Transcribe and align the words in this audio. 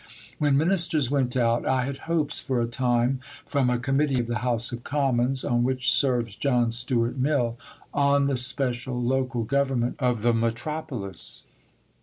When 0.39 0.57
Ministers 0.57 1.11
went 1.11 1.37
out, 1.37 1.63
I 1.63 1.85
had 1.85 1.99
hopes 2.09 2.39
for 2.39 2.59
a 2.59 2.65
time 2.65 3.19
from 3.45 3.69
a 3.69 3.77
Committee 3.77 4.19
of 4.19 4.25
the 4.25 4.39
House 4.39 4.71
of 4.71 4.83
Commons 4.83 5.45
(on 5.45 5.61
which 5.63 5.93
serves 5.93 6.35
John 6.35 6.71
Stuart 6.71 7.17
Mill) 7.17 7.55
"on 7.93 8.25
the 8.25 8.35
special 8.35 8.99
local 8.99 9.43
government 9.43 9.97
of 9.99 10.23
the 10.23 10.33
Metropolis." 10.33 11.45